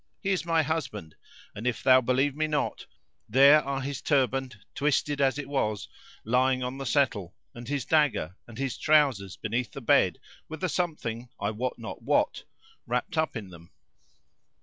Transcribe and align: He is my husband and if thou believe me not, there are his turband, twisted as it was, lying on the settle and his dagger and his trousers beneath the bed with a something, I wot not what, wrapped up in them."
He 0.19 0.31
is 0.31 0.47
my 0.47 0.63
husband 0.63 1.13
and 1.53 1.67
if 1.67 1.83
thou 1.83 2.01
believe 2.01 2.35
me 2.35 2.47
not, 2.47 2.87
there 3.29 3.63
are 3.63 3.81
his 3.81 4.01
turband, 4.01 4.55
twisted 4.73 5.21
as 5.21 5.37
it 5.37 5.47
was, 5.47 5.87
lying 6.23 6.63
on 6.63 6.79
the 6.79 6.87
settle 6.87 7.35
and 7.53 7.67
his 7.67 7.85
dagger 7.85 8.35
and 8.47 8.57
his 8.57 8.79
trousers 8.79 9.35
beneath 9.37 9.73
the 9.73 9.79
bed 9.81 10.17
with 10.49 10.63
a 10.63 10.69
something, 10.69 11.29
I 11.39 11.51
wot 11.51 11.77
not 11.77 12.01
what, 12.01 12.45
wrapped 12.87 13.15
up 13.15 13.35
in 13.35 13.49
them." 13.49 13.69